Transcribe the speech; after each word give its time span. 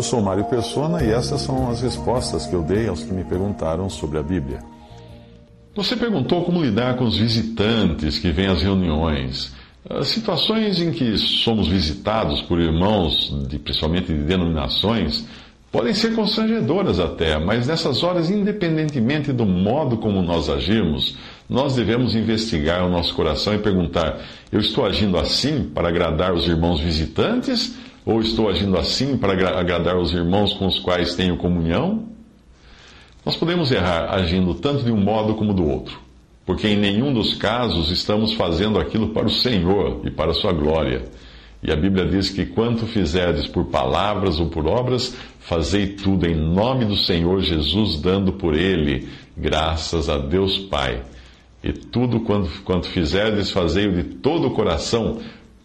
Eu 0.00 0.04
sou 0.04 0.22
Mário 0.22 0.44
Persona 0.44 1.04
e 1.04 1.10
essas 1.10 1.42
são 1.42 1.68
as 1.68 1.82
respostas 1.82 2.46
que 2.46 2.54
eu 2.54 2.62
dei 2.62 2.88
aos 2.88 3.02
que 3.02 3.12
me 3.12 3.22
perguntaram 3.22 3.90
sobre 3.90 4.16
a 4.16 4.22
Bíblia. 4.22 4.60
Você 5.76 5.94
perguntou 5.94 6.42
como 6.42 6.64
lidar 6.64 6.96
com 6.96 7.04
os 7.04 7.18
visitantes 7.18 8.18
que 8.18 8.30
vêm 8.30 8.46
às 8.46 8.62
reuniões. 8.62 9.54
Situações 10.04 10.80
em 10.80 10.90
que 10.90 11.18
somos 11.18 11.68
visitados 11.68 12.40
por 12.40 12.58
irmãos, 12.58 13.30
de, 13.46 13.58
principalmente 13.58 14.06
de 14.06 14.22
denominações, 14.22 15.26
podem 15.70 15.92
ser 15.92 16.14
constrangedoras 16.14 16.98
até, 16.98 17.38
mas 17.38 17.66
nessas 17.66 18.02
horas, 18.02 18.30
independentemente 18.30 19.34
do 19.34 19.44
modo 19.44 19.98
como 19.98 20.22
nós 20.22 20.48
agirmos, 20.48 21.14
nós 21.46 21.76
devemos 21.76 22.14
investigar 22.14 22.86
o 22.86 22.88
nosso 22.88 23.14
coração 23.14 23.52
e 23.52 23.58
perguntar: 23.58 24.18
eu 24.50 24.60
estou 24.60 24.86
agindo 24.86 25.18
assim 25.18 25.64
para 25.64 25.88
agradar 25.88 26.32
os 26.32 26.48
irmãos 26.48 26.80
visitantes? 26.80 27.76
Ou 28.10 28.20
estou 28.20 28.48
agindo 28.48 28.76
assim 28.76 29.16
para 29.16 29.34
agradar 29.56 29.96
os 29.96 30.12
irmãos 30.12 30.52
com 30.54 30.66
os 30.66 30.80
quais 30.80 31.14
tenho 31.14 31.36
comunhão? 31.36 32.08
Nós 33.24 33.36
podemos 33.36 33.70
errar 33.70 34.12
agindo 34.12 34.52
tanto 34.52 34.82
de 34.82 34.90
um 34.90 34.96
modo 34.96 35.36
como 35.36 35.54
do 35.54 35.64
outro, 35.64 35.96
porque 36.44 36.66
em 36.66 36.76
nenhum 36.76 37.14
dos 37.14 37.34
casos 37.34 37.88
estamos 37.88 38.32
fazendo 38.32 38.80
aquilo 38.80 39.10
para 39.10 39.28
o 39.28 39.30
Senhor 39.30 40.00
e 40.04 40.10
para 40.10 40.32
a 40.32 40.34
sua 40.34 40.52
glória. 40.52 41.04
E 41.62 41.70
a 41.70 41.76
Bíblia 41.76 42.04
diz 42.04 42.30
que 42.30 42.46
quanto 42.46 42.84
fizerdes 42.84 43.46
por 43.46 43.66
palavras 43.66 44.40
ou 44.40 44.48
por 44.48 44.66
obras, 44.66 45.16
fazei 45.38 45.86
tudo 45.86 46.26
em 46.26 46.34
nome 46.34 46.86
do 46.86 46.96
Senhor 46.96 47.40
Jesus, 47.40 48.00
dando 48.00 48.32
por 48.32 48.56
ele 48.56 49.08
graças 49.36 50.08
a 50.08 50.18
Deus 50.18 50.58
Pai. 50.58 51.00
E 51.62 51.72
tudo 51.72 52.18
quanto, 52.20 52.50
quanto 52.62 52.88
fizerdes, 52.88 53.52
fazei-o 53.52 53.92
de 53.92 54.02
todo 54.02 54.48
o 54.48 54.50
coração, 54.50 55.20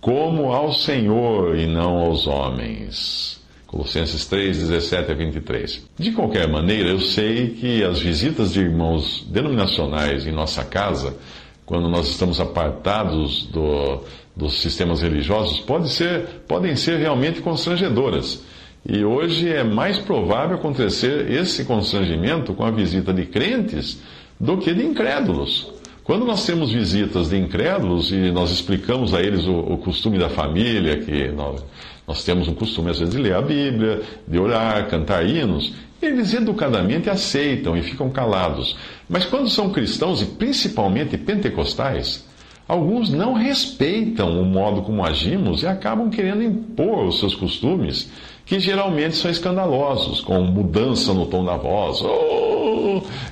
como 0.05 0.53
ao 0.53 0.71
Senhor 0.71 1.57
e 1.57 1.65
não 1.65 1.97
aos 1.97 2.27
homens. 2.27 3.41
Colossenses 3.65 4.27
3, 4.27 4.59
17 4.59 5.11
a 5.11 5.15
23. 5.15 5.83
De 5.97 6.11
qualquer 6.11 6.47
maneira, 6.47 6.89
eu 6.89 6.99
sei 6.99 7.55
que 7.59 7.83
as 7.83 8.01
visitas 8.01 8.53
de 8.53 8.59
irmãos 8.59 9.25
denominacionais 9.27 10.27
em 10.27 10.31
nossa 10.31 10.63
casa, 10.63 11.17
quando 11.65 11.89
nós 11.89 12.07
estamos 12.07 12.39
apartados 12.39 13.47
do, 13.47 14.03
dos 14.35 14.61
sistemas 14.61 15.01
religiosos, 15.01 15.59
pode 15.61 15.89
ser, 15.89 16.43
podem 16.47 16.75
ser 16.75 16.99
realmente 16.99 17.41
constrangedoras. 17.41 18.43
E 18.87 19.03
hoje 19.03 19.49
é 19.49 19.63
mais 19.63 19.97
provável 19.97 20.57
acontecer 20.57 21.31
esse 21.31 21.65
constrangimento 21.65 22.53
com 22.53 22.63
a 22.63 22.69
visita 22.69 23.11
de 23.11 23.25
crentes 23.25 23.99
do 24.39 24.59
que 24.59 24.71
de 24.71 24.85
incrédulos. 24.85 25.73
Quando 26.05 26.23
nós 26.23 26.45
temos 26.45 26.71
visitas 26.71 27.29
de 27.29 27.35
incrédulos 27.35 28.11
e 28.11 28.29
nós 28.29 28.51
explicamos 28.51 29.11
a 29.15 29.21
eles 29.21 29.47
o, 29.47 29.57
o 29.57 29.77
costume 29.79 30.19
da 30.19 30.29
família, 30.29 30.99
que 30.99 31.29
nós, 31.29 31.65
nós, 32.07 32.23
temos 32.23 32.47
um 32.47 32.53
costume 32.53 32.91
às 32.91 32.99
vezes 32.99 33.15
de 33.15 33.19
ler 33.19 33.33
a 33.33 33.41
Bíblia, 33.41 34.03
de 34.27 34.37
orar, 34.37 34.87
cantar 34.87 35.27
hinos, 35.27 35.73
eles 35.99 36.31
educadamente 36.31 37.09
aceitam 37.09 37.75
e 37.75 37.81
ficam 37.81 38.11
calados. 38.11 38.77
Mas 39.09 39.25
quando 39.25 39.49
são 39.49 39.71
cristãos 39.71 40.21
e 40.21 40.25
principalmente 40.27 41.17
pentecostais, 41.17 42.23
alguns 42.67 43.09
não 43.09 43.33
respeitam 43.33 44.39
o 44.39 44.45
modo 44.45 44.83
como 44.83 45.03
agimos 45.03 45.63
e 45.63 45.67
acabam 45.67 46.11
querendo 46.11 46.43
impor 46.43 47.07
os 47.07 47.17
seus 47.17 47.33
costumes, 47.33 48.11
que 48.45 48.59
geralmente 48.59 49.15
são 49.15 49.31
escandalosos, 49.31 50.21
com 50.21 50.39
mudança 50.43 51.15
no 51.15 51.25
tom 51.25 51.43
da 51.43 51.57
voz. 51.57 52.03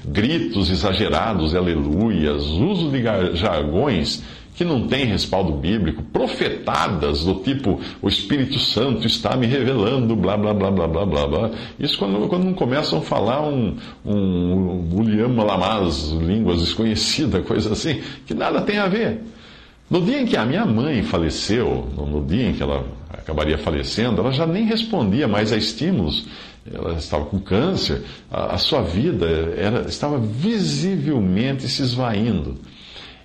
Gritos 0.06 0.70
exagerados, 0.70 1.56
aleluias, 1.56 2.44
uso 2.44 2.90
de 2.90 3.02
jargões 3.36 4.24
que 4.56 4.64
não 4.64 4.88
tem 4.88 5.06
respaldo 5.06 5.54
bíblico, 5.54 6.04
profetadas 6.04 7.24
do 7.24 7.36
tipo 7.36 7.80
o 8.02 8.08
Espírito 8.08 8.60
Santo 8.60 9.08
está 9.08 9.36
me 9.36 9.48
revelando, 9.48 10.16
blá 10.16 10.38
blá 10.38 10.54
blá 10.54 10.70
blá 10.70 10.88
blá 10.88 11.06
blá 11.06 11.28
blá. 11.28 11.52
Isso 11.80 11.98
quando, 11.98 12.28
quando 12.28 12.44
não 12.44 12.54
começam 12.54 13.00
a 13.00 13.02
falar 13.02 13.42
um, 13.42 13.76
um 14.06 14.90
William 14.96 15.44
Lamas, 15.44 16.10
línguas 16.12 16.60
desconhecidas, 16.60 17.44
coisa 17.48 17.74
assim, 17.74 18.02
que 18.26 18.34
nada 18.34 18.62
tem 18.62 18.78
a 18.78 18.88
ver. 18.88 19.22
No 19.90 20.02
dia 20.02 20.22
em 20.22 20.26
que 20.26 20.38
a 20.38 20.46
minha 20.46 20.66
mãe 20.66 21.04
faleceu, 21.04 21.88
no 21.98 22.24
dia 22.26 22.50
em 22.50 22.54
que 22.54 22.64
ela 22.64 22.86
acabaria 23.10 23.58
falecendo, 23.58 24.22
ela 24.22 24.32
já 24.32 24.46
nem 24.46 24.66
respondia 24.66 25.28
mais 25.28 25.52
a 25.52 25.58
estímulos 25.58 26.26
ela 26.72 26.94
estava 26.94 27.26
com 27.26 27.40
câncer, 27.40 28.04
a, 28.32 28.56
a 28.56 28.58
sua 28.58 28.82
vida 28.82 29.26
era, 29.58 29.82
estava 29.88 30.18
visivelmente 30.18 31.68
se 31.68 31.82
esvaindo. 31.82 32.58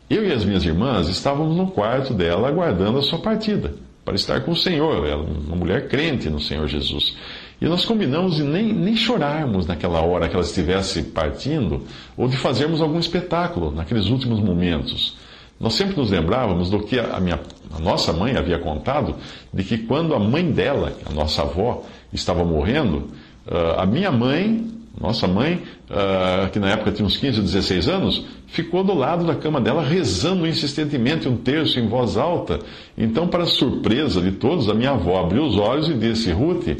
Eu 0.08 0.26
e 0.26 0.32
as 0.32 0.44
minhas 0.44 0.64
irmãs 0.64 1.08
estávamos 1.08 1.56
no 1.56 1.70
quarto 1.70 2.14
dela 2.14 2.48
aguardando 2.48 2.98
a 2.98 3.02
sua 3.02 3.18
partida, 3.18 3.74
para 4.04 4.14
estar 4.14 4.40
com 4.40 4.52
o 4.52 4.56
Senhor, 4.56 5.06
ela, 5.06 5.22
uma 5.22 5.56
mulher 5.56 5.86
crente 5.88 6.30
no 6.30 6.40
Senhor 6.40 6.66
Jesus. 6.66 7.14
E 7.60 7.66
nós 7.66 7.84
combinamos 7.84 8.36
de 8.36 8.42
nem, 8.42 8.72
nem 8.72 8.96
chorarmos 8.96 9.66
naquela 9.66 10.00
hora 10.00 10.28
que 10.28 10.34
ela 10.34 10.44
estivesse 10.44 11.02
partindo, 11.02 11.82
ou 12.16 12.28
de 12.28 12.36
fazermos 12.36 12.80
algum 12.80 12.98
espetáculo 12.98 13.70
naqueles 13.70 14.06
últimos 14.06 14.40
momentos. 14.40 15.16
Nós 15.60 15.74
sempre 15.74 15.96
nos 15.96 16.10
lembrávamos 16.10 16.70
do 16.70 16.80
que 16.80 16.98
a, 16.98 17.18
minha, 17.18 17.40
a 17.74 17.80
nossa 17.80 18.12
mãe 18.12 18.36
havia 18.36 18.60
contado, 18.60 19.16
de 19.52 19.64
que 19.64 19.76
quando 19.76 20.14
a 20.14 20.18
mãe 20.18 20.50
dela, 20.50 20.96
a 21.04 21.12
nossa 21.12 21.42
avó, 21.42 21.82
estava 22.12 22.44
morrendo, 22.44 23.08
Uh, 23.50 23.80
a 23.80 23.86
minha 23.86 24.12
mãe, 24.12 24.62
nossa 25.00 25.26
mãe, 25.26 25.62
uh, 25.88 26.50
que 26.50 26.58
na 26.58 26.68
época 26.68 26.92
tinha 26.92 27.06
uns 27.06 27.16
15 27.16 27.38
ou 27.38 27.44
16 27.44 27.88
anos, 27.88 28.26
ficou 28.48 28.84
do 28.84 28.92
lado 28.92 29.26
da 29.26 29.34
cama 29.34 29.58
dela 29.58 29.82
rezando 29.82 30.46
insistentemente 30.46 31.26
um 31.26 31.36
terço 31.36 31.80
em 31.80 31.88
voz 31.88 32.18
alta. 32.18 32.58
Então, 32.96 33.26
para 33.26 33.46
surpresa 33.46 34.20
de 34.20 34.32
todos, 34.32 34.68
a 34.68 34.74
minha 34.74 34.90
avó 34.90 35.18
abriu 35.18 35.44
os 35.44 35.56
olhos 35.56 35.88
e 35.88 35.94
disse: 35.94 36.30
Ruth, 36.30 36.76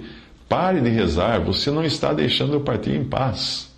pare 0.47 0.83
de 0.83 0.91
rezar, 0.91 1.41
você 1.41 1.71
não 1.71 1.83
está 1.83 2.13
deixando 2.13 2.53
eu 2.53 2.61
partir 2.61 2.95
em 2.95 3.05
paz. 3.05 3.75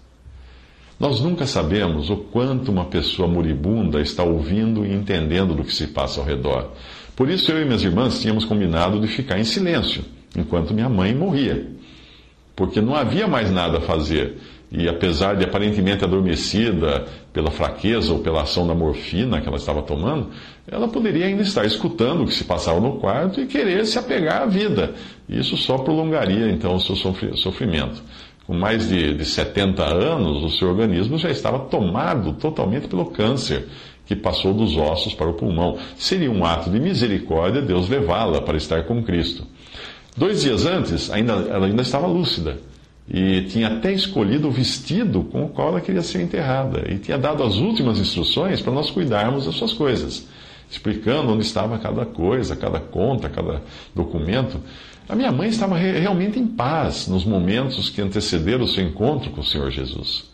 Nós 0.99 1.21
nunca 1.21 1.47
sabemos 1.47 2.11
o 2.11 2.17
quanto 2.17 2.73
uma 2.73 2.87
pessoa 2.87 3.29
moribunda 3.29 4.01
está 4.01 4.25
ouvindo 4.25 4.85
e 4.85 4.93
entendendo 4.93 5.55
do 5.55 5.63
que 5.63 5.73
se 5.73 5.87
passa 5.87 6.21
ao 6.21 6.27
redor. 6.27 6.73
Por 7.15 7.31
isso, 7.31 7.53
eu 7.53 7.63
e 7.63 7.65
minhas 7.65 7.85
irmãs 7.85 8.21
tínhamos 8.21 8.45
combinado 8.45 9.01
de 9.01 9.07
ficar 9.07 9.39
em 9.39 9.45
silêncio 9.45 10.05
enquanto 10.37 10.75
minha 10.75 10.89
mãe 10.89 11.15
morria 11.15 11.80
porque 12.61 12.79
não 12.79 12.95
havia 12.95 13.27
mais 13.27 13.51
nada 13.51 13.79
a 13.79 13.81
fazer. 13.81 14.37
E 14.71 14.87
apesar 14.87 15.35
de 15.35 15.45
aparentemente 15.45 16.05
adormecida 16.05 17.07
pela 17.33 17.51
fraqueza 17.51 18.13
ou 18.13 18.19
pela 18.19 18.43
ação 18.43 18.67
da 18.67 18.75
morfina 18.75 19.41
que 19.41 19.49
ela 19.49 19.57
estava 19.57 19.81
tomando, 19.81 20.29
ela 20.71 20.87
poderia 20.87 21.25
ainda 21.25 21.41
estar 21.41 21.65
escutando 21.65 22.23
o 22.23 22.27
que 22.27 22.35
se 22.35 22.45
passava 22.45 22.79
no 22.79 22.99
quarto 22.99 23.41
e 23.41 23.47
querer 23.47 23.87
se 23.87 23.99
apegar 23.99 24.43
à 24.43 24.47
vida. 24.47 24.93
Isso 25.27 25.57
só 25.57 25.79
prolongaria 25.79 26.51
então 26.51 26.75
o 26.75 26.81
seu 26.81 26.95
sofrimento. 27.35 28.03
Com 28.47 28.53
mais 28.53 28.87
de, 28.87 29.15
de 29.15 29.25
70 29.25 29.83
anos, 29.83 30.45
o 30.45 30.51
seu 30.51 30.69
organismo 30.69 31.17
já 31.17 31.31
estava 31.31 31.61
tomado 31.61 32.35
totalmente 32.35 32.89
pelo 32.89 33.07
câncer 33.07 33.69
que 34.05 34.15
passou 34.15 34.53
dos 34.53 34.77
ossos 34.77 35.15
para 35.15 35.31
o 35.31 35.35
pulmão. 35.35 35.79
Seria 35.97 36.31
um 36.31 36.45
ato 36.45 36.69
de 36.69 36.79
misericórdia 36.79 37.63
Deus 37.63 37.89
levá-la 37.89 38.43
para 38.43 38.59
estar 38.59 38.83
com 38.83 39.03
Cristo. 39.03 39.47
Dois 40.17 40.43
dias 40.43 40.67
antes, 40.67 41.11
ainda, 41.11 41.33
ela 41.33 41.67
ainda 41.67 41.83
estava 41.83 42.07
lúcida 42.07 42.59
e 43.09 43.43
tinha 43.43 43.69
até 43.69 43.93
escolhido 43.93 44.49
o 44.49 44.51
vestido 44.51 45.23
com 45.25 45.45
o 45.45 45.49
qual 45.49 45.69
ela 45.69 45.81
queria 45.81 46.03
ser 46.03 46.23
enterrada 46.23 46.85
e 46.89 46.99
tinha 46.99 47.19
dado 47.19 47.43
as 47.43 47.57
últimas 47.57 47.99
instruções 47.99 48.61
para 48.61 48.73
nós 48.73 48.91
cuidarmos 48.91 49.47
das 49.47 49.57
suas 49.57 49.73
coisas, 49.73 50.27
explicando 50.71 51.33
onde 51.33 51.45
estava 51.45 51.79
cada 51.79 52.05
coisa, 52.07 52.55
cada 52.55 52.79
conta, 52.79 53.29
cada 53.29 53.63
documento. 53.95 54.61
A 55.09 55.17
minha 55.17 55.33
mãe 55.33 55.49
estava 55.49 55.77
re 55.77 55.99
realmente 55.99 56.39
em 56.39 56.47
paz 56.47 57.09
nos 57.09 57.25
momentos 57.25 57.91
que 57.91 58.01
antecederam 58.01 58.65
o 58.65 58.69
seu 58.69 58.85
encontro 58.85 59.31
com 59.31 59.41
o 59.41 59.45
Senhor 59.45 59.71
Jesus. 59.71 60.31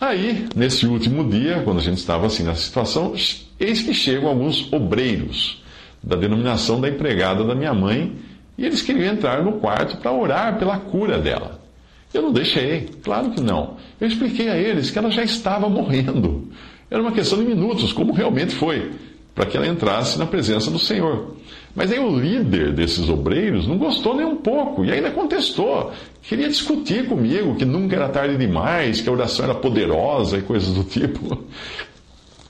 Aí, 0.00 0.46
nesse 0.54 0.86
último 0.86 1.28
dia, 1.28 1.62
quando 1.64 1.78
a 1.78 1.82
gente 1.82 1.98
estava 1.98 2.26
assim 2.26 2.42
nessa 2.42 2.62
situação, 2.62 3.14
eis 3.58 3.82
que 3.82 3.94
chegam 3.94 4.28
alguns 4.28 4.70
obreiros 4.72 5.62
da 6.02 6.16
denominação 6.16 6.80
da 6.80 6.88
empregada 6.88 7.44
da 7.44 7.54
minha 7.54 7.72
mãe 7.72 8.12
e 8.58 8.64
eles 8.64 8.82
queriam 8.82 9.12
entrar 9.12 9.42
no 9.42 9.54
quarto 9.54 9.96
para 9.98 10.12
orar 10.12 10.58
pela 10.58 10.78
cura 10.78 11.18
dela. 11.18 11.60
Eu 12.12 12.22
não 12.22 12.32
deixei, 12.32 12.88
claro 13.02 13.30
que 13.30 13.40
não. 13.40 13.76
Eu 14.00 14.08
expliquei 14.08 14.48
a 14.48 14.56
eles 14.56 14.90
que 14.90 14.98
ela 14.98 15.10
já 15.10 15.22
estava 15.22 15.68
morrendo. 15.68 16.48
Era 16.90 17.02
uma 17.02 17.12
questão 17.12 17.38
de 17.38 17.44
minutos, 17.44 17.92
como 17.92 18.12
realmente 18.12 18.54
foi. 18.54 18.92
para 19.34 19.44
que 19.44 19.54
ela 19.54 19.66
entrasse 19.66 20.18
na 20.18 20.24
presença 20.24 20.70
do 20.70 20.78
Senhor. 20.78 21.36
Mas 21.74 21.92
aí 21.92 21.98
o 21.98 22.18
líder 22.18 22.72
desses 22.72 23.06
obreiros 23.10 23.68
não 23.68 23.76
gostou 23.76 24.16
nem 24.16 24.24
um 24.24 24.36
pouco 24.36 24.82
e 24.82 24.90
ainda 24.90 25.10
contestou. 25.10 25.92
Queria 26.22 26.48
discutir 26.48 27.06
comigo 27.06 27.54
que 27.54 27.66
nunca 27.66 27.96
era 27.96 28.08
tarde 28.08 28.38
demais, 28.38 29.02
que 29.02 29.08
a 29.10 29.12
oração 29.12 29.44
era 29.44 29.54
poderosa 29.54 30.38
e 30.38 30.42
coisas 30.42 30.72
do 30.72 30.84
tipo. 30.84 31.44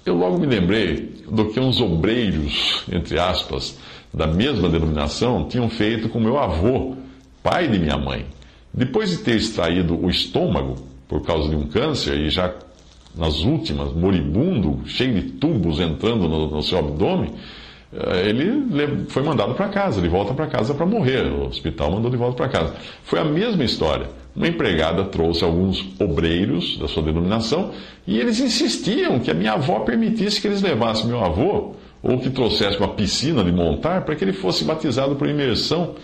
Eu 0.07 0.15
logo 0.15 0.39
me 0.39 0.47
lembrei 0.47 1.13
do 1.29 1.47
que 1.47 1.59
uns 1.59 1.81
obreiros, 1.81 2.85
entre 2.93 3.19
aspas, 3.19 3.77
da 4.17 4.27
mesma 4.27 4.71
denominação, 4.71 5.47
tinham 5.47 5.69
feito 5.69 6.09
com 6.09 6.19
meu 6.19 6.39
avô, 6.39 6.97
pai 7.43 7.69
de 7.69 7.79
minha 7.79 7.99
mãe. 7.99 8.25
Depois 8.73 9.11
de 9.11 9.19
ter 9.19 9.37
extraído 9.37 9.95
o 9.95 10.09
estômago 10.09 10.77
por 11.07 11.23
causa 11.23 11.51
de 11.51 11.55
um 11.55 11.67
câncer 11.69 12.17
e 12.17 12.31
já 12.31 12.51
nas 13.15 13.41
últimas, 13.41 13.93
moribundo, 13.93 14.81
cheio 14.87 15.15
de 15.15 15.23
tubos 15.33 15.81
entrando 15.81 16.27
no, 16.29 16.51
no 16.51 16.63
seu 16.63 16.79
abdômen, 16.79 17.33
eh, 17.93 18.29
ele 18.29 19.07
foi 19.09 19.23
mandado 19.23 19.55
para 19.55 19.69
casa, 19.69 20.01
de 20.01 20.09
volta 20.09 20.33
para 20.33 20.47
casa 20.47 20.75
para 20.75 20.87
morrer. 20.87 21.27
O 21.27 21.47
hospital 21.47 21.91
mandou 21.91 22.11
de 22.11 22.17
volta 22.17 22.37
para 22.37 22.49
casa. 22.49 22.75
Foi 23.05 23.19
a 23.19 23.25
mesma 23.25 23.65
história. 23.65 24.09
Uma 24.35 24.49
empregada 24.49 25.05
trouxe 25.05 25.45
alguns 25.45 25.87
obreiros 25.99 26.79
da 26.79 26.89
sua 26.89 27.03
denominação 27.03 27.73
e 28.07 28.19
eles 28.19 28.41
insistiam 28.41 29.19
que 29.19 29.31
a 29.31 29.35
minha 29.35 29.53
avó 29.53 29.81
permitisse 29.81 30.41
que 30.41 30.47
eles 30.47 30.61
levassem 30.61 31.07
meu 31.07 31.23
avô 31.23 31.75
ou 32.07 32.19
que 32.21 32.31
trouxesse 32.31 32.79
uma 32.79 32.89
piscina 32.89 33.43
de 33.43 33.51
montar 33.51 34.05
para 34.05 34.15
que 34.15 34.23
ele 34.23 34.33
fosse 34.33 34.63
batizado 34.65 35.17
por 35.17 35.29
imersão, 35.29 35.97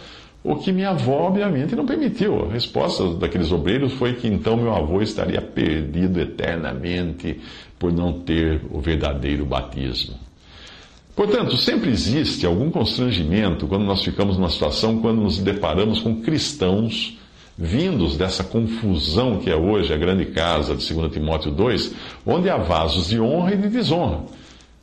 o 0.43 0.57
que 0.57 0.73
minha 0.73 0.91
avó, 0.91 1.29
obviamente, 1.29 1.77
não 1.77 1.87
permitiu. 1.87 2.47
A 2.47 2.53
resposta 2.53 3.15
daqueles 3.15 3.53
obreiros 3.53 3.93
foi 3.93 4.15
que 4.15 4.27
então 4.27 4.57
meu 4.57 4.75
avô 4.75 5.01
estaria 5.01 5.41
perdido 5.41 6.21
eternamente 6.21 7.39
por 7.79 7.93
não 7.93 8.13
ter 8.13 8.61
o 8.73 8.81
verdadeiro 8.81 9.47
batismo. 9.47 10.17
Portanto, 11.15 11.57
sempre 11.57 11.91
existe 11.91 12.45
algum 12.45 12.71
constrangimento 12.71 13.69
quando 13.69 13.85
nós 13.85 14.03
ficamos 14.03 14.37
numa 14.37 14.51
situação 14.51 14.99
quando 14.99 15.23
nos 15.23 15.39
deparamos 15.39 16.01
com 16.01 16.21
cristãos 16.21 17.17
vindos 17.57 18.17
dessa 18.17 18.43
confusão 18.43 19.39
que 19.39 19.51
é 19.51 19.55
hoje 19.55 19.93
a 19.93 19.97
grande 19.97 20.25
casa 20.27 20.75
de 20.75 20.93
2 20.93 21.13
Timóteo 21.13 21.53
2, 21.53 21.95
onde 22.27 22.51
há 22.51 22.57
vasos 22.57 23.11
de 23.11 23.21
honra 23.21 23.53
e 23.53 23.59
de 23.59 23.69
desonra. 23.69 24.23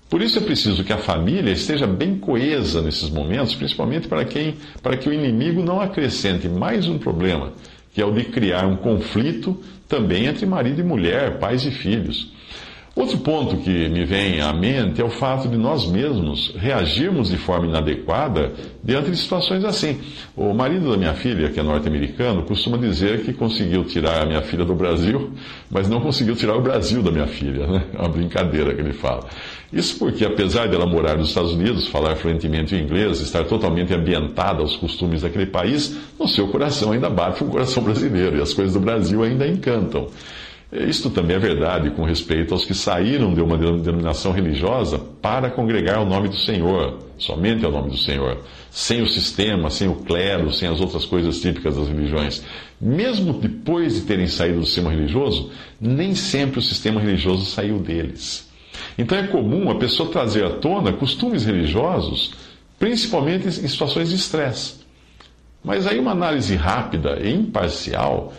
Por 0.09 0.23
isso 0.23 0.39
é 0.39 0.41
preciso 0.41 0.83
que 0.83 0.91
a 0.91 0.97
família 0.97 1.51
esteja 1.51 1.85
bem 1.85 2.17
coesa 2.17 2.81
nesses 2.81 3.11
momentos, 3.11 3.53
principalmente 3.53 4.07
para, 4.07 4.25
quem, 4.25 4.55
para 4.81 4.97
que 4.97 5.07
o 5.07 5.13
inimigo 5.13 5.61
não 5.61 5.79
acrescente 5.79 6.49
mais 6.49 6.87
um 6.87 6.97
problema, 6.97 7.53
que 7.93 8.01
é 8.01 8.05
o 8.05 8.11
de 8.11 8.25
criar 8.25 8.65
um 8.65 8.75
conflito 8.75 9.55
também 9.87 10.25
entre 10.25 10.47
marido 10.47 10.81
e 10.81 10.83
mulher, 10.83 11.37
pais 11.37 11.63
e 11.63 11.69
filhos. 11.69 12.31
Outro 12.99 13.17
ponto 13.19 13.55
que 13.55 13.87
me 13.87 14.03
vem 14.03 14.41
à 14.41 14.51
mente 14.51 14.99
é 14.99 15.05
o 15.05 15.09
fato 15.09 15.47
de 15.47 15.55
nós 15.55 15.89
mesmos 15.89 16.53
reagirmos 16.57 17.29
de 17.29 17.37
forma 17.37 17.65
inadequada 17.65 18.51
diante 18.83 19.09
de 19.09 19.15
situações 19.15 19.63
assim. 19.63 20.01
O 20.35 20.53
marido 20.53 20.91
da 20.91 20.97
minha 20.97 21.13
filha, 21.13 21.49
que 21.49 21.61
é 21.61 21.63
norte-americano, 21.63 22.43
costuma 22.43 22.75
dizer 22.75 23.21
que 23.21 23.31
conseguiu 23.31 23.85
tirar 23.85 24.23
a 24.23 24.25
minha 24.25 24.41
filha 24.41 24.65
do 24.65 24.75
Brasil, 24.75 25.31
mas 25.71 25.87
não 25.87 26.01
conseguiu 26.01 26.35
tirar 26.35 26.57
o 26.57 26.61
Brasil 26.61 27.01
da 27.01 27.09
minha 27.09 27.25
filha. 27.25 27.67
Né? 27.67 27.83
É 27.93 28.01
uma 28.01 28.09
brincadeira 28.09 28.75
que 28.75 28.81
ele 28.81 28.91
fala. 28.91 29.29
Isso 29.71 29.97
porque, 29.97 30.25
apesar 30.25 30.67
dela 30.67 30.85
morar 30.85 31.17
nos 31.17 31.29
Estados 31.29 31.53
Unidos, 31.53 31.87
falar 31.87 32.17
fluentemente 32.17 32.75
o 32.75 32.77
inglês, 32.77 33.21
estar 33.21 33.45
totalmente 33.45 33.93
ambientada 33.93 34.61
aos 34.61 34.75
costumes 34.75 35.21
daquele 35.21 35.45
país, 35.45 35.95
no 36.19 36.27
seu 36.27 36.49
coração 36.49 36.91
ainda 36.91 37.09
bate 37.09 37.45
um 37.45 37.47
coração 37.47 37.81
brasileiro 37.81 38.35
e 38.35 38.41
as 38.41 38.53
coisas 38.53 38.73
do 38.73 38.81
Brasil 38.81 39.23
ainda 39.23 39.47
encantam. 39.47 40.09
Isto 40.71 41.09
também 41.09 41.35
é 41.35 41.39
verdade 41.39 41.89
com 41.89 42.03
respeito 42.03 42.53
aos 42.53 42.63
que 42.63 42.75
saíram 42.75 43.33
de 43.33 43.41
uma 43.41 43.57
denominação 43.57 44.31
religiosa 44.31 44.99
para 45.19 45.49
congregar 45.49 45.99
o 45.99 46.05
nome 46.05 46.29
do 46.29 46.37
Senhor, 46.37 46.99
somente 47.17 47.65
ao 47.65 47.71
nome 47.71 47.89
do 47.89 47.97
Senhor, 47.97 48.37
sem 48.69 49.01
o 49.01 49.07
sistema, 49.07 49.71
sem 49.71 49.87
o 49.87 49.95
clero, 49.95 50.53
sem 50.53 50.69
as 50.69 50.79
outras 50.79 51.05
coisas 51.05 51.41
típicas 51.41 51.75
das 51.75 51.87
religiões. 51.87 52.43
Mesmo 52.79 53.33
depois 53.33 53.95
de 53.95 54.01
terem 54.01 54.27
saído 54.27 54.59
do 54.59 54.65
sistema 54.65 54.91
religioso, 54.91 55.49
nem 55.81 56.13
sempre 56.13 56.59
o 56.59 56.61
sistema 56.61 57.01
religioso 57.01 57.45
saiu 57.45 57.79
deles. 57.79 58.47
Então 58.95 59.17
é 59.17 59.25
comum 59.25 59.71
a 59.71 59.75
pessoa 59.75 60.11
trazer 60.11 60.45
à 60.45 60.51
tona 60.51 60.93
costumes 60.93 61.45
religiosos, 61.45 62.33
principalmente 62.77 63.47
em 63.47 63.51
situações 63.51 64.09
de 64.09 64.15
estresse. 64.15 64.75
Mas 65.63 65.87
aí 65.87 65.99
uma 65.99 66.11
análise 66.11 66.55
rápida 66.55 67.19
e 67.19 67.33
imparcial 67.33 68.33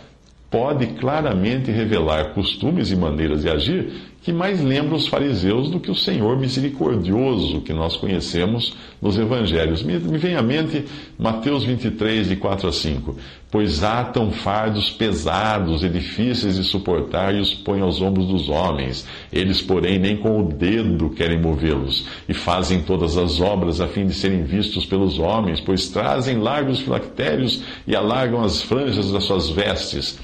pode 0.51 0.85
claramente 0.87 1.71
revelar 1.71 2.33
costumes 2.33 2.91
e 2.91 2.95
maneiras 2.95 3.41
de 3.41 3.49
agir 3.49 4.11
que 4.21 4.31
mais 4.31 4.61
lembram 4.61 4.97
os 4.97 5.07
fariseus 5.07 5.71
do 5.71 5.79
que 5.79 5.89
o 5.89 5.95
Senhor 5.95 6.37
misericordioso 6.37 7.61
que 7.61 7.73
nós 7.73 7.95
conhecemos 7.95 8.75
nos 9.01 9.17
evangelhos. 9.17 9.81
Me, 9.81 9.97
vem 9.97 10.35
à 10.35 10.43
mente 10.43 10.85
Mateus 11.17 11.63
23, 11.63 12.29
de 12.29 12.35
4 12.35 12.67
a 12.67 12.71
5. 12.71 13.15
Pois 13.49 13.83
atam 13.83 14.29
fardos 14.31 14.91
pesados 14.91 15.83
e 15.83 15.89
difíceis 15.89 16.55
de 16.55 16.63
suportar 16.63 17.33
e 17.33 17.39
os 17.39 17.55
põem 17.55 17.81
aos 17.81 17.99
ombros 17.99 18.27
dos 18.27 18.47
homens. 18.47 19.07
Eles, 19.33 19.59
porém, 19.59 19.97
nem 19.97 20.17
com 20.17 20.39
o 20.39 20.53
dedo 20.53 21.09
querem 21.09 21.41
movê-los. 21.41 22.05
E 22.29 22.33
fazem 22.33 22.83
todas 22.83 23.17
as 23.17 23.41
obras 23.41 23.81
a 23.81 23.87
fim 23.87 24.05
de 24.05 24.13
serem 24.13 24.43
vistos 24.43 24.85
pelos 24.85 25.17
homens, 25.17 25.59
pois 25.59 25.89
trazem 25.89 26.37
largos 26.37 26.79
filactérios 26.79 27.63
e 27.87 27.95
alargam 27.95 28.43
as 28.43 28.61
franjas 28.61 29.11
das 29.11 29.23
suas 29.23 29.49
vestes 29.49 30.19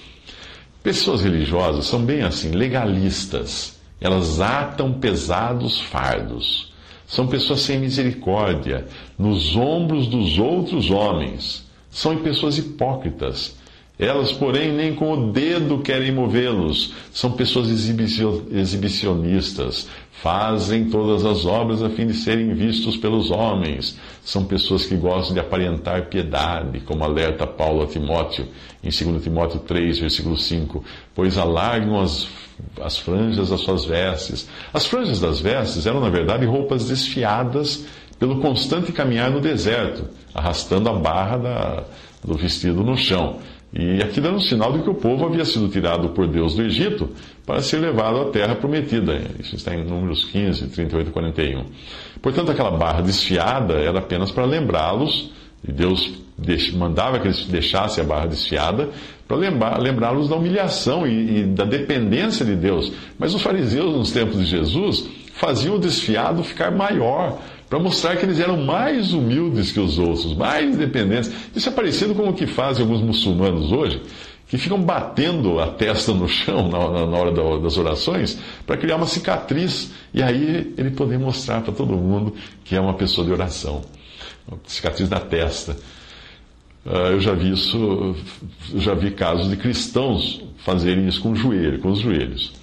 Pessoas 0.87 1.21
religiosas 1.21 1.85
são 1.85 2.01
bem 2.01 2.21
assim, 2.21 2.51
legalistas. 2.51 3.77
Elas 3.99 4.39
atam 4.39 4.93
pesados 4.93 5.81
fardos. 5.81 6.71
São 7.05 7.27
pessoas 7.27 7.59
sem 7.59 7.77
misericórdia, 7.77 8.87
nos 9.19 9.53
ombros 9.57 10.07
dos 10.07 10.39
outros 10.39 10.89
homens. 10.89 11.67
São 11.91 12.15
pessoas 12.19 12.57
hipócritas 12.57 13.57
elas, 13.99 14.31
porém, 14.31 14.71
nem 14.71 14.93
com 14.93 15.11
o 15.11 15.31
dedo 15.31 15.79
querem 15.79 16.11
movê-los. 16.11 16.93
São 17.11 17.31
pessoas 17.31 17.67
exibicionistas. 17.69 19.87
Fazem 20.21 20.85
todas 20.85 21.25
as 21.25 21.45
obras 21.45 21.81
a 21.81 21.89
fim 21.89 22.05
de 22.05 22.13
serem 22.13 22.53
vistos 22.53 22.95
pelos 22.95 23.31
homens. 23.31 23.97
São 24.23 24.45
pessoas 24.45 24.85
que 24.85 24.95
gostam 24.95 25.33
de 25.33 25.39
aparentar 25.39 26.09
piedade, 26.09 26.79
como 26.81 27.03
alerta 27.03 27.47
Paulo 27.47 27.83
a 27.83 27.87
Timóteo, 27.87 28.47
em 28.83 28.89
2 28.89 29.23
Timóteo 29.23 29.59
3, 29.61 29.97
versículo 29.97 30.37
5. 30.37 30.83
Pois 31.15 31.35
alargam 31.37 31.99
as, 31.99 32.27
as 32.81 32.97
franjas 32.97 33.49
das 33.49 33.61
suas 33.61 33.83
vestes. 33.83 34.47
As 34.71 34.85
franjas 34.85 35.19
das 35.19 35.39
vestes 35.39 35.87
eram, 35.87 35.99
na 35.99 36.09
verdade, 36.09 36.45
roupas 36.45 36.87
desfiadas 36.87 37.83
pelo 38.19 38.41
constante 38.41 38.91
caminhar 38.91 39.31
no 39.31 39.39
deserto, 39.39 40.07
arrastando 40.33 40.89
a 40.89 40.93
barra 40.93 41.37
da, 41.37 41.83
do 42.23 42.35
vestido 42.35 42.83
no 42.83 42.97
chão. 42.97 43.39
E 43.73 44.01
aquilo 44.01 44.27
era 44.27 44.35
um 44.35 44.39
sinal 44.39 44.71
de 44.71 44.81
que 44.81 44.89
o 44.89 44.93
povo 44.93 45.25
havia 45.25 45.43
sido 45.43 45.67
tirado 45.67 46.09
por 46.09 46.25
Deus 46.27 46.55
do 46.55 46.63
Egito 46.63 47.09
para 47.45 47.61
ser 47.61 47.77
levado 47.79 48.21
à 48.21 48.25
terra 48.25 48.55
prometida. 48.55 49.21
Isso 49.39 49.55
está 49.55 49.75
em 49.75 49.83
Números 49.83 50.25
15, 50.25 50.67
38 50.67 51.09
e 51.09 51.11
41. 51.11 51.65
Portanto, 52.21 52.51
aquela 52.51 52.71
barra 52.71 53.01
desfiada 53.01 53.73
era 53.73 53.99
apenas 53.99 54.31
para 54.31 54.45
lembrá-los, 54.45 55.31
e 55.67 55.71
Deus 55.71 56.11
mandava 56.75 57.19
que 57.19 57.27
eles 57.27 57.45
deixassem 57.45 58.03
a 58.03 58.07
barra 58.07 58.27
desfiada, 58.27 58.89
para 59.27 59.77
lembrá-los 59.77 60.29
da 60.29 60.35
humilhação 60.35 61.05
e, 61.05 61.41
e 61.41 61.43
da 61.43 61.65
dependência 61.65 62.45
de 62.45 62.55
Deus. 62.55 62.91
Mas 63.19 63.33
os 63.33 63.41
fariseus, 63.41 63.93
nos 63.93 64.11
tempos 64.11 64.39
de 64.39 64.45
Jesus, 64.45 65.07
faziam 65.33 65.75
o 65.75 65.79
desfiado 65.79 66.43
ficar 66.43 66.71
maior 66.71 67.39
para 67.69 67.79
mostrar 67.79 68.15
que 68.15 68.25
eles 68.25 68.39
eram 68.39 68.57
mais 68.63 69.13
humildes 69.13 69.71
que 69.71 69.79
os 69.79 69.99
outros, 69.99 70.33
mais 70.33 70.73
independentes. 70.73 71.31
Isso 71.55 71.67
é 71.67 71.71
parecido 71.71 72.15
com 72.15 72.29
o 72.29 72.33
que 72.33 72.47
fazem 72.47 72.83
alguns 72.83 73.01
muçulmanos 73.01 73.71
hoje, 73.71 74.01
que 74.47 74.57
ficam 74.57 74.81
batendo 74.81 75.59
a 75.59 75.67
testa 75.67 76.13
no 76.13 76.27
chão 76.27 76.69
na, 76.69 77.05
na 77.05 77.17
hora 77.17 77.59
das 77.59 77.77
orações 77.77 78.39
para 78.65 78.77
criar 78.77 78.95
uma 78.95 79.05
cicatriz 79.05 79.91
e 80.13 80.23
aí 80.23 80.73
ele 80.77 80.91
poder 80.91 81.19
mostrar 81.19 81.61
para 81.61 81.73
todo 81.73 81.97
mundo 81.97 82.33
que 82.63 82.75
é 82.75 82.79
uma 82.79 82.93
pessoa 82.93 83.27
de 83.27 83.33
oração. 83.33 83.81
Uma 84.47 84.59
cicatriz 84.65 85.09
na 85.09 85.19
testa. 85.19 85.75
Uh, 86.85 87.11
eu 87.11 87.19
já 87.19 87.33
vi 87.33 87.51
isso, 87.51 88.15
já 88.75 88.93
vi 88.93 89.11
casos 89.11 89.49
de 89.49 89.57
cristãos 89.57 90.41
fazerem 90.59 91.05
isso 91.05 91.21
com 91.21 91.31
o 91.31 91.35
joelho, 91.35 91.79
com 91.79 91.89
os 91.89 91.99
joelhos. 91.99 92.53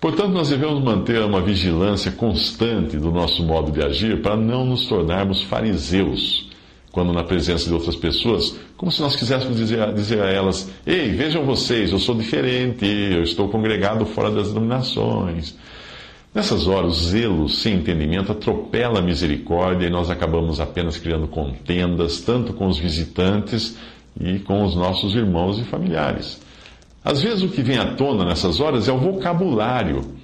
Portanto, 0.00 0.30
nós 0.30 0.50
devemos 0.50 0.82
manter 0.82 1.22
uma 1.22 1.40
vigilância 1.40 2.12
constante 2.12 2.96
do 2.98 3.10
nosso 3.10 3.42
modo 3.42 3.72
de 3.72 3.82
agir 3.82 4.20
para 4.20 4.36
não 4.36 4.64
nos 4.64 4.86
tornarmos 4.86 5.42
fariseus 5.42 6.46
quando 6.96 7.12
na 7.12 7.22
presença 7.22 7.66
de 7.66 7.74
outras 7.74 7.94
pessoas, 7.94 8.58
como 8.74 8.90
se 8.90 9.02
nós 9.02 9.14
quiséssemos 9.14 9.58
dizer, 9.58 9.92
dizer 9.92 10.22
a 10.22 10.30
elas: 10.30 10.70
Ei, 10.86 11.10
vejam 11.10 11.44
vocês, 11.44 11.92
eu 11.92 11.98
sou 11.98 12.14
diferente, 12.14 12.86
eu 12.86 13.22
estou 13.22 13.50
congregado 13.50 14.06
fora 14.06 14.30
das 14.30 14.48
denominações. 14.48 15.54
Nessas 16.34 16.66
horas, 16.66 16.98
o 16.98 17.04
zelo 17.04 17.48
sem 17.50 17.74
entendimento 17.74 18.32
atropela 18.32 19.00
a 19.00 19.02
misericórdia 19.02 19.86
e 19.86 19.90
nós 19.90 20.08
acabamos 20.08 20.58
apenas 20.58 20.96
criando 20.96 21.28
contendas, 21.28 22.20
tanto 22.20 22.54
com 22.54 22.66
os 22.66 22.78
visitantes 22.78 23.76
e 24.18 24.38
com 24.38 24.64
os 24.64 24.74
nossos 24.74 25.14
irmãos 25.14 25.58
e 25.58 25.64
familiares. 25.64 26.40
Às 27.06 27.22
vezes 27.22 27.42
o 27.42 27.48
que 27.48 27.62
vem 27.62 27.78
à 27.78 27.94
tona 27.94 28.24
nessas 28.24 28.60
horas 28.60 28.88
é 28.88 28.92
o 28.92 28.98
vocabulário 28.98 30.16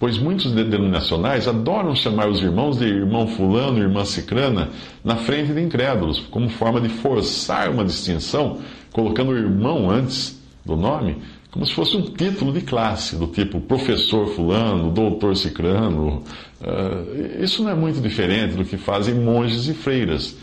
pois 0.00 0.16
muitos 0.16 0.50
denominacionais 0.50 1.46
adoram 1.46 1.94
chamar 1.94 2.26
os 2.30 2.40
irmãos 2.40 2.78
de 2.78 2.86
irmão 2.86 3.28
fulano, 3.28 3.78
irmã 3.78 4.02
cicrana, 4.06 4.70
na 5.04 5.16
frente 5.16 5.52
de 5.52 5.60
incrédulos, 5.60 6.20
como 6.30 6.48
forma 6.48 6.80
de 6.80 6.88
forçar 6.88 7.68
uma 7.68 7.84
distinção, 7.84 8.60
colocando 8.90 9.32
o 9.32 9.36
irmão 9.36 9.90
antes 9.90 10.40
do 10.64 10.74
nome, 10.74 11.18
como 11.50 11.66
se 11.66 11.74
fosse 11.74 11.98
um 11.98 12.02
título 12.02 12.50
de 12.50 12.62
classe, 12.62 13.14
do 13.16 13.26
tipo 13.26 13.60
professor 13.60 14.26
fulano, 14.28 14.90
doutor 14.90 15.36
cicrano. 15.36 16.22
Uh, 16.62 17.44
isso 17.44 17.62
não 17.62 17.70
é 17.70 17.74
muito 17.74 18.00
diferente 18.00 18.56
do 18.56 18.64
que 18.64 18.78
fazem 18.78 19.14
monges 19.14 19.68
e 19.68 19.74
freiras, 19.74 20.34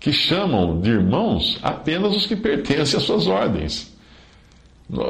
que 0.00 0.12
chamam 0.12 0.80
de 0.80 0.90
irmãos 0.90 1.56
apenas 1.62 2.16
os 2.16 2.26
que 2.26 2.34
pertencem 2.34 2.98
às 2.98 3.04
suas 3.04 3.28
ordens. 3.28 3.93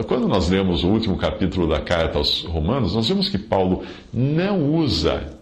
Quando 0.07 0.29
nós 0.29 0.49
lemos 0.49 0.85
o 0.85 0.89
último 0.89 1.17
capítulo 1.17 1.69
da 1.69 1.81
carta 1.81 2.19
aos 2.19 2.45
Romanos, 2.45 2.95
nós 2.95 3.09
vemos 3.09 3.29
que 3.29 3.39
Paulo 3.39 3.83
não 4.13 4.73
usa 4.75 5.35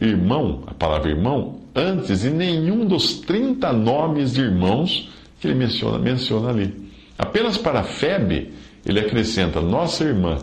irmão, 0.00 0.64
a 0.66 0.74
palavra 0.74 1.10
irmão, 1.10 1.60
antes 1.74 2.22
de 2.22 2.30
nenhum 2.30 2.84
dos 2.86 3.20
30 3.20 3.72
nomes 3.72 4.32
de 4.32 4.40
irmãos 4.40 5.08
que 5.40 5.46
ele 5.46 5.54
menciona, 5.54 5.98
menciona 5.98 6.48
ali. 6.50 6.90
Apenas 7.16 7.56
para 7.56 7.82
Febe, 7.82 8.52
ele 8.84 8.98
acrescenta 8.98 9.60
nossa 9.60 10.04
irmã. 10.04 10.38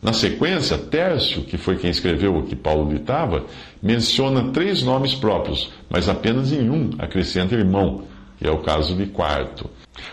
Na 0.00 0.12
sequência, 0.12 0.78
Tércio, 0.78 1.42
que 1.42 1.58
foi 1.58 1.76
quem 1.76 1.90
escreveu 1.90 2.36
o 2.36 2.44
que 2.44 2.54
Paulo 2.54 2.88
ditava, 2.88 3.44
menciona 3.82 4.52
três 4.52 4.82
nomes 4.82 5.14
próprios, 5.14 5.72
mas 5.90 6.08
apenas 6.08 6.52
em 6.52 6.70
um 6.70 6.90
acrescenta 6.98 7.56
irmão, 7.56 8.04
que 8.38 8.46
é 8.46 8.50
o 8.50 8.58
caso 8.58 8.94
de 8.94 9.06
quarto. 9.06 9.68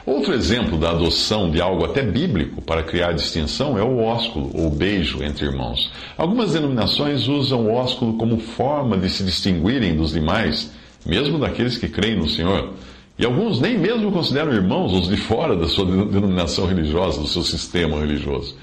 Outro 0.05 0.33
exemplo 0.33 0.77
da 0.77 0.91
adoção 0.91 1.49
de 1.49 1.59
algo 1.59 1.85
até 1.85 2.03
bíblico 2.03 2.61
para 2.61 2.83
criar 2.83 3.13
distinção 3.13 3.77
é 3.77 3.83
o 3.83 3.99
ósculo, 3.99 4.51
ou 4.53 4.69
beijo 4.69 5.23
entre 5.23 5.45
irmãos. 5.45 5.91
Algumas 6.17 6.53
denominações 6.53 7.27
usam 7.27 7.65
o 7.65 7.73
ósculo 7.73 8.13
como 8.13 8.37
forma 8.37 8.97
de 8.97 9.09
se 9.09 9.23
distinguirem 9.23 9.95
dos 9.95 10.13
demais, 10.13 10.71
mesmo 11.05 11.39
daqueles 11.39 11.77
que 11.77 11.87
creem 11.87 12.17
no 12.17 12.27
Senhor. 12.27 12.73
E 13.17 13.25
alguns 13.25 13.59
nem 13.61 13.77
mesmo 13.77 14.11
consideram 14.11 14.53
irmãos 14.53 14.93
os 14.93 15.07
de 15.07 15.17
fora 15.17 15.55
da 15.55 15.67
sua 15.67 15.85
denominação 15.85 16.65
religiosa, 16.67 17.21
do 17.21 17.27
seu 17.27 17.43
sistema 17.43 17.99
religioso. 17.99 18.55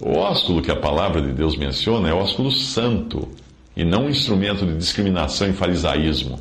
O 0.00 0.18
ósculo 0.18 0.60
que 0.60 0.70
a 0.70 0.76
palavra 0.76 1.22
de 1.22 1.32
Deus 1.32 1.56
menciona 1.56 2.08
é 2.08 2.12
ósculo 2.12 2.50
santo, 2.50 3.28
e 3.76 3.84
não 3.84 4.06
um 4.06 4.10
instrumento 4.10 4.66
de 4.66 4.76
discriminação 4.76 5.48
e 5.48 5.52
farisaísmo. 5.52 6.38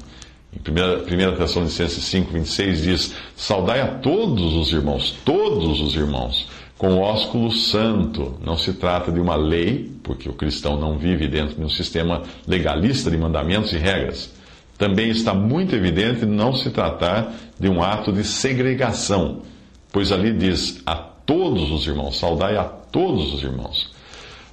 Em 0.53 0.59
1 0.59 1.37
Tessalonicenses 1.37 2.03
5, 2.03 2.31
26 2.33 2.81
diz: 2.81 3.13
Saudai 3.35 3.81
a 3.81 3.87
todos 3.87 4.53
os 4.55 4.73
irmãos, 4.73 5.15
todos 5.23 5.79
os 5.79 5.95
irmãos, 5.95 6.47
com 6.77 6.99
ósculo 6.99 7.51
santo. 7.51 8.37
Não 8.43 8.57
se 8.57 8.73
trata 8.73 9.11
de 9.11 9.19
uma 9.19 9.35
lei, 9.35 9.91
porque 10.03 10.27
o 10.27 10.33
cristão 10.33 10.79
não 10.79 10.97
vive 10.97 11.27
dentro 11.27 11.55
de 11.55 11.63
um 11.63 11.69
sistema 11.69 12.23
legalista 12.45 13.09
de 13.09 13.17
mandamentos 13.17 13.71
e 13.71 13.77
regras. 13.77 14.33
Também 14.77 15.09
está 15.09 15.33
muito 15.33 15.75
evidente 15.75 16.25
não 16.25 16.53
se 16.53 16.69
tratar 16.71 17.33
de 17.59 17.69
um 17.69 17.81
ato 17.83 18.11
de 18.11 18.23
segregação, 18.23 19.43
pois 19.91 20.11
ali 20.11 20.33
diz 20.33 20.81
a 20.85 20.95
todos 20.95 21.71
os 21.71 21.85
irmãos, 21.87 22.17
saudai 22.17 22.57
a 22.57 22.63
todos 22.63 23.33
os 23.33 23.43
irmãos. 23.43 23.93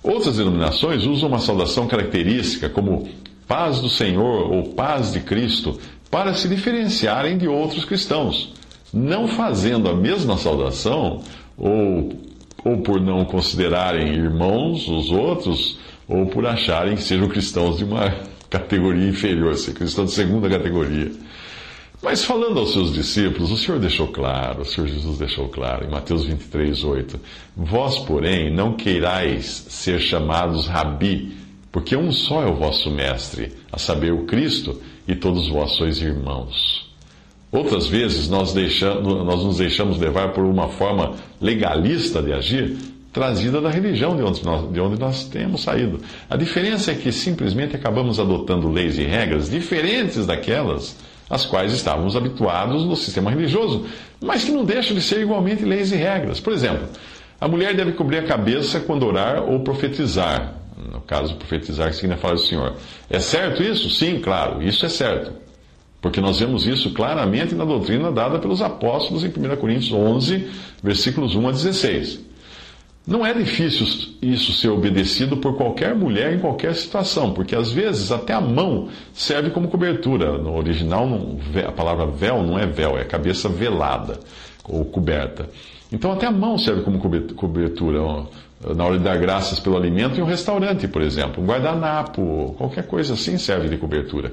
Outras 0.02 0.37
denominações 0.37 1.05
usam 1.07 1.28
uma 1.28 1.38
saudação 1.38 1.88
característica, 1.88 2.69
como 2.69 3.09
paz 3.49 3.81
do 3.81 3.88
Senhor 3.88 4.52
ou 4.52 4.75
paz 4.75 5.11
de 5.11 5.21
Cristo, 5.21 5.81
para 6.11 6.35
se 6.35 6.47
diferenciarem 6.47 7.37
de 7.37 7.49
outros 7.49 7.85
cristãos, 7.85 8.52
não 8.93 9.26
fazendo 9.26 9.88
a 9.88 9.95
mesma 9.95 10.37
saudação, 10.37 11.23
ou, 11.57 12.12
ou 12.64 12.78
por 12.83 13.00
não 13.00 13.25
considerarem 13.25 14.12
irmãos 14.14 14.87
os 14.87 15.11
outros, 15.11 15.78
ou 16.07 16.26
por 16.26 16.47
acharem 16.47 16.95
que 16.95 17.02
sejam 17.02 17.28
cristãos 17.28 17.78
de 17.78 17.85
uma 17.85 18.14
categoria 18.49 19.09
inferior, 19.09 19.55
ser 19.57 19.75
cristãos 19.75 20.11
de 20.11 20.17
segunda 20.17 20.49
categoria. 20.49 21.11
Mas 22.00 22.25
falando 22.25 22.61
aos 22.61 22.73
seus 22.73 22.93
discípulos, 22.93 23.50
o 23.50 23.57
Senhor 23.57 23.81
deixou 23.81 24.07
claro, 24.07 24.62
o 24.62 24.64
Senhor 24.64 24.87
Jesus 24.87 25.19
deixou 25.19 25.49
claro, 25.49 25.85
em 25.85 25.90
Mateus 25.90 26.25
23, 26.25 26.85
8: 26.85 27.21
Vós, 27.57 27.99
porém, 27.99 28.55
não 28.55 28.75
queirais 28.75 29.67
ser 29.69 29.99
chamados 29.99 30.69
rabi, 30.69 31.37
porque 31.71 31.97
um 31.97 32.11
só 32.11 32.43
é 32.43 32.47
o 32.47 32.57
vosso 32.57 32.91
mestre, 32.91 33.53
a 33.71 33.79
saber, 33.79 34.13
o 34.13 34.25
Cristo, 34.25 34.81
e 35.07 35.15
todos 35.15 35.49
vós 35.49 35.73
sois 35.73 36.01
irmãos. 36.01 36.89
Outras 37.51 37.87
vezes 37.87 38.29
nós, 38.29 38.53
deixamos, 38.53 39.25
nós 39.25 39.43
nos 39.43 39.59
deixamos 39.59 39.99
levar 39.99 40.33
por 40.33 40.45
uma 40.45 40.69
forma 40.69 41.15
legalista 41.41 42.23
de 42.23 42.33
agir, 42.33 42.77
trazida 43.13 43.61
da 43.61 43.71
religião 43.71 44.17
de 44.17 44.23
onde, 44.23 44.45
nós, 44.45 44.71
de 44.71 44.81
onde 44.81 45.01
nós 45.01 45.25
temos 45.25 45.63
saído. 45.63 45.99
A 46.29 46.37
diferença 46.37 46.93
é 46.93 46.95
que 46.95 47.11
simplesmente 47.11 47.75
acabamos 47.75 48.21
adotando 48.21 48.71
leis 48.71 48.99
e 48.99 49.05
regras 49.05 49.49
diferentes 49.49 50.27
daquelas 50.27 50.97
às 51.29 51.45
quais 51.45 51.73
estávamos 51.73 52.17
habituados 52.17 52.85
no 52.85 52.97
sistema 52.97 53.31
religioso, 53.31 53.87
mas 54.21 54.45
que 54.45 54.51
não 54.51 54.65
deixam 54.65 54.95
de 54.95 55.03
ser 55.03 55.21
igualmente 55.21 55.65
leis 55.65 55.93
e 55.93 55.97
regras. 55.97 56.41
Por 56.41 56.53
exemplo, 56.53 56.89
a 57.41 57.47
mulher 57.47 57.75
deve 57.75 57.93
cobrir 57.93 58.19
a 58.19 58.25
cabeça 58.25 58.81
quando 58.81 59.07
orar 59.07 59.43
ou 59.43 59.61
profetizar. 59.61 60.58
No 60.90 61.00
caso, 61.00 61.37
profetizar 61.37 61.92
significa 61.92 62.21
falar 62.21 62.35
do 62.35 62.40
Senhor. 62.40 62.75
É 63.11 63.18
certo 63.21 63.62
isso? 63.62 63.90
Sim, 63.90 64.21
claro, 64.21 64.62
isso 64.62 64.85
é 64.87 64.88
certo. 64.88 65.33
Porque 66.00 66.21
nós 66.21 66.38
vemos 66.38 66.66
isso 66.66 66.92
claramente 66.92 67.54
na 67.54 67.64
doutrina 67.64 68.12
dada 68.12 68.38
pelos 68.38 68.62
apóstolos 68.62 69.25
em 69.25 69.28
1 69.28 69.57
Coríntios 69.57 69.92
11, 69.92 70.49
versículos 70.83 71.35
1 71.35 71.49
a 71.49 71.50
16. 71.50 72.28
Não 73.07 73.25
é 73.25 73.33
difícil 73.33 73.87
isso 74.21 74.52
ser 74.52 74.68
obedecido 74.68 75.38
por 75.38 75.57
qualquer 75.57 75.95
mulher 75.95 76.35
em 76.35 76.38
qualquer 76.38 76.75
situação, 76.75 77.33
porque 77.33 77.57
às 77.57 77.73
vezes 77.73 78.12
até 78.12 78.35
a 78.35 78.40
mão 78.40 78.88
serve 79.14 79.49
como 79.50 79.68
cobertura. 79.68 80.37
No 80.37 80.54
original, 80.54 81.09
a 81.66 81.73
palavra 81.73 82.07
véu 82.07 82.42
não 82.42 82.59
é 82.59 82.66
véu, 82.66 82.99
é 82.99 83.04
cabeça 83.04 83.49
velada 83.49 84.21
ou 84.62 84.85
coberta. 84.85 85.49
Então 85.90 86.12
até 86.12 86.26
a 86.26 86.30
mão 86.30 86.59
serve 86.59 86.83
como 86.83 87.00
cobertura 87.35 88.26
na 88.75 88.85
hora 88.85 88.99
de 88.99 89.05
dar 89.05 89.17
graças 89.19 89.61
pelo 89.61 89.77
alimento 89.77 90.19
em 90.19 90.23
um 90.23 90.27
restaurante, 90.27 90.88
por 90.88 91.03
exemplo. 91.03 91.43
Um 91.43 91.47
guardanapo, 91.47 92.55
qualquer 92.59 92.87
coisa 92.87 93.15
assim 93.15 93.38
serve 93.38 93.69
de 93.69 93.77
cobertura. 93.77 94.33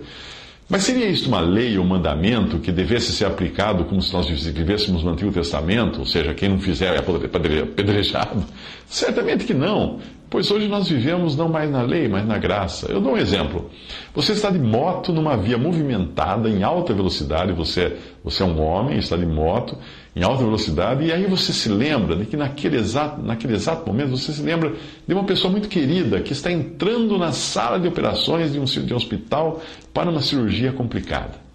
Mas 0.68 0.84
seria 0.84 1.06
isto 1.06 1.28
uma 1.28 1.40
lei 1.40 1.78
ou 1.78 1.86
mandamento 1.86 2.58
que 2.58 2.72
devesse 2.72 3.12
ser 3.12 3.26
aplicado 3.26 3.86
como 3.86 4.02
se 4.02 4.12
nós 4.12 4.28
vivêssemos 4.28 5.04
no 5.04 5.12
Antigo 5.12 5.32
Testamento? 5.32 6.00
Ou 6.00 6.06
seja, 6.08 6.34
quem 6.34 6.50
não 6.50 6.60
fizer 6.60 6.96
é 6.96 6.98
apedrejado? 6.98 8.44
Certamente 8.88 9.46
que 9.46 9.54
não, 9.54 10.00
pois 10.30 10.50
hoje 10.52 10.68
nós 10.68 10.88
vivemos 10.88 11.36
não 11.36 11.48
mais 11.48 11.70
na 11.70 11.82
lei, 11.82 12.08
mas 12.08 12.26
na 12.26 12.38
graça. 12.38 12.92
Eu 12.92 13.00
dou 13.00 13.14
um 13.14 13.18
exemplo. 13.18 13.70
Você 14.14 14.34
está 14.34 14.50
de 14.50 14.60
moto 14.60 15.14
numa 15.14 15.38
via 15.38 15.58
movimentada 15.58 16.50
em 16.50 16.64
alta 16.64 16.94
velocidade, 16.94 17.52
você, 17.52 17.98
você 18.24 18.44
é 18.44 18.46
um 18.46 18.62
homem, 18.62 18.98
está 18.98 19.16
de 19.16 19.26
moto 19.26 19.78
em 20.16 20.24
alta 20.24 20.44
velocidade, 20.44 21.06
e 21.06 21.12
aí 21.12 21.26
você 21.26 21.52
se 21.52 21.68
lembra 21.68 22.16
de 22.16 22.26
que 22.26 22.38
naquele 22.38 22.78
exato, 22.78 23.22
naquele 23.22 23.54
exato 23.54 23.86
momento 23.86 24.12
você 24.12 24.32
se 24.32 24.42
lembra 24.42 24.74
de 25.06 25.14
uma 25.14 25.26
pessoa 25.26 25.52
muito 25.52 25.68
querida 25.68 26.22
que 26.22 26.32
está 26.32 26.52
entrando 26.52 27.18
na 27.18 27.34
sala 27.34 27.80
de 27.80 27.88
operações 27.88 28.54
de 28.54 28.60
um, 28.60 28.64
de 28.64 28.94
um 28.94 28.98
hospital 28.98 29.62
para 29.94 30.10
uma 30.10 30.22
cirurgia 30.22 30.72
complicada. 30.72 31.46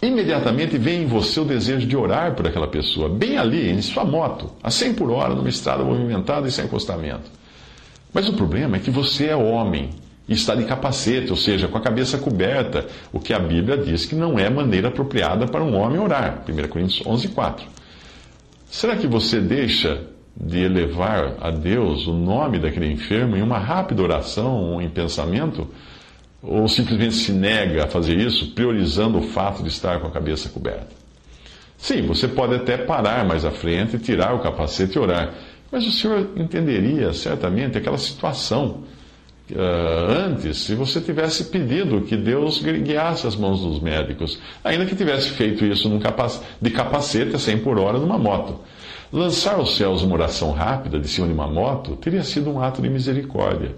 Imediatamente 0.00 0.78
vem 0.78 1.02
em 1.02 1.06
você 1.06 1.40
o 1.40 1.44
desejo 1.44 1.84
de 1.84 1.96
orar 1.96 2.36
por 2.36 2.46
aquela 2.46 2.68
pessoa, 2.68 3.08
bem 3.08 3.36
ali, 3.36 3.68
em 3.68 3.82
sua 3.82 4.04
moto, 4.04 4.52
a 4.62 4.70
100 4.70 4.94
por 4.94 5.10
hora, 5.10 5.34
numa 5.34 5.48
estrada 5.48 5.82
movimentada 5.82 6.46
e 6.46 6.52
sem 6.52 6.66
encostamento. 6.66 7.28
Mas 8.12 8.28
o 8.28 8.32
problema 8.32 8.76
é 8.76 8.80
que 8.80 8.90
você 8.90 9.26
é 9.26 9.36
homem 9.36 9.90
e 10.28 10.34
está 10.34 10.54
de 10.54 10.64
capacete, 10.64 11.30
ou 11.30 11.36
seja, 11.36 11.68
com 11.68 11.78
a 11.78 11.80
cabeça 11.80 12.18
coberta, 12.18 12.86
o 13.12 13.18
que 13.18 13.32
a 13.32 13.38
Bíblia 13.38 13.78
diz 13.78 14.04
que 14.04 14.14
não 14.14 14.38
é 14.38 14.50
maneira 14.50 14.88
apropriada 14.88 15.46
para 15.46 15.64
um 15.64 15.74
homem 15.74 15.98
orar. 15.98 16.44
1 16.46 16.68
Coríntios 16.68 17.06
11, 17.06 17.28
4. 17.28 17.66
Será 18.70 18.96
que 18.96 19.06
você 19.06 19.40
deixa 19.40 20.02
de 20.36 20.60
elevar 20.60 21.34
a 21.40 21.50
Deus 21.50 22.06
o 22.06 22.12
nome 22.12 22.58
daquele 22.58 22.92
enfermo 22.92 23.36
em 23.36 23.42
uma 23.42 23.58
rápida 23.58 24.02
oração 24.02 24.72
ou 24.72 24.82
em 24.82 24.88
pensamento? 24.88 25.66
Ou 26.42 26.68
simplesmente 26.68 27.14
se 27.14 27.32
nega 27.32 27.84
a 27.84 27.88
fazer 27.88 28.16
isso, 28.16 28.52
priorizando 28.52 29.18
o 29.18 29.22
fato 29.22 29.62
de 29.62 29.68
estar 29.68 29.98
com 29.98 30.06
a 30.06 30.10
cabeça 30.10 30.48
coberta? 30.50 30.98
Sim, 31.78 32.02
você 32.02 32.28
pode 32.28 32.54
até 32.54 32.76
parar 32.76 33.24
mais 33.24 33.44
à 33.44 33.50
frente, 33.50 33.98
tirar 33.98 34.34
o 34.34 34.40
capacete 34.40 34.96
e 34.96 34.98
orar. 35.00 35.32
Mas 35.70 35.86
o 35.86 35.92
senhor 35.92 36.30
entenderia 36.36 37.12
certamente 37.12 37.76
aquela 37.76 37.98
situação 37.98 38.84
uh, 39.50 40.26
antes 40.26 40.58
se 40.58 40.74
você 40.74 41.00
tivesse 41.00 41.44
pedido 41.44 42.00
que 42.02 42.16
Deus 42.16 42.62
guiasse 42.62 43.26
as 43.26 43.36
mãos 43.36 43.60
dos 43.60 43.80
médicos, 43.80 44.40
ainda 44.64 44.86
que 44.86 44.96
tivesse 44.96 45.30
feito 45.30 45.64
isso 45.64 45.88
capac 46.00 46.40
de 46.60 46.70
capacete 46.70 47.36
a 47.36 47.38
100 47.38 47.58
por 47.58 47.78
hora 47.78 47.98
numa 47.98 48.18
moto. 48.18 48.60
Lançar 49.12 49.54
aos 49.54 49.76
céus 49.76 50.02
uma 50.02 50.14
oração 50.14 50.52
rápida 50.52 50.98
de 50.98 51.08
cima 51.08 51.26
de 51.26 51.32
uma 51.32 51.46
moto 51.46 51.96
teria 51.96 52.22
sido 52.22 52.50
um 52.50 52.62
ato 52.62 52.82
de 52.82 52.90
misericórdia. 52.90 53.74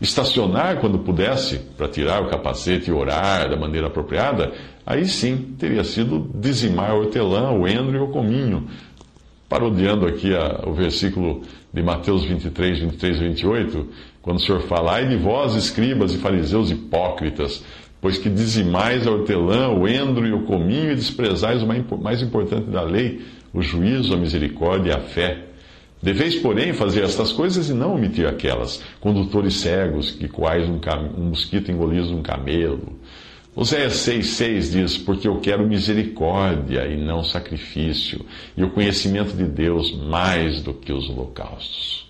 Estacionar 0.00 0.78
quando 0.80 0.98
pudesse, 1.00 1.58
para 1.76 1.86
tirar 1.86 2.22
o 2.22 2.30
capacete 2.30 2.88
e 2.88 2.92
orar 2.92 3.50
da 3.50 3.56
maneira 3.56 3.88
apropriada, 3.88 4.50
aí 4.86 5.04
sim 5.04 5.54
teria 5.58 5.84
sido 5.84 6.30
dizimar 6.34 6.94
hortelã, 6.94 7.50
o 7.50 7.68
endro 7.68 7.94
e 7.94 8.00
o 8.00 8.08
cominho, 8.08 8.66
parodiando 9.50 10.06
aqui 10.06 10.32
a, 10.32 10.62
o 10.64 10.72
versículo 10.72 11.42
de 11.74 11.82
Mateus 11.82 12.24
23, 12.24 12.78
23 12.78 13.16
e 13.16 13.20
28, 13.20 13.88
Quando 14.22 14.36
o 14.36 14.40
Senhor 14.40 14.62
fala, 14.62 14.92
ai 14.92 15.08
de 15.08 15.16
vós, 15.16 15.56
escribas 15.56 16.14
e 16.14 16.18
fariseus 16.18 16.70
hipócritas, 16.70 17.64
pois 18.00 18.16
que 18.16 18.30
dizimais 18.30 19.06
a 19.06 19.10
hortelã, 19.10 19.68
o 19.70 19.88
endro 19.88 20.24
e 20.24 20.32
o 20.32 20.44
cominho 20.44 20.92
e 20.92 20.94
desprezais 20.94 21.62
o 21.62 21.66
mais 22.00 22.22
importante 22.22 22.70
da 22.70 22.82
lei, 22.82 23.22
o 23.52 23.60
juízo, 23.60 24.14
a 24.14 24.16
misericórdia 24.16 24.92
e 24.92 24.94
a 24.94 25.00
fé. 25.00 25.46
Deveis, 26.00 26.36
porém, 26.36 26.72
fazer 26.72 27.02
estas 27.02 27.32
coisas 27.32 27.68
e 27.68 27.74
não 27.74 27.96
omitir 27.96 28.26
aquelas, 28.26 28.80
condutores 29.00 29.54
cegos, 29.56 30.12
que 30.12 30.28
quais 30.28 30.66
um, 30.66 30.78
um 31.18 31.24
mosquito 31.24 31.72
engolis 31.72 32.08
um 32.08 32.22
camelo. 32.22 33.00
Oséias 33.54 33.94
6,6 34.06 34.70
diz: 34.70 34.98
Porque 34.98 35.26
eu 35.26 35.40
quero 35.40 35.66
misericórdia 35.66 36.86
e 36.86 36.96
não 36.96 37.24
sacrifício, 37.24 38.24
e 38.56 38.62
o 38.62 38.70
conhecimento 38.70 39.36
de 39.36 39.44
Deus 39.44 39.92
mais 39.96 40.62
do 40.62 40.72
que 40.72 40.92
os 40.92 41.08
holocaustos. 41.08 42.09